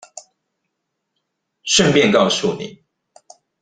[1.63, 2.83] 順便告訴你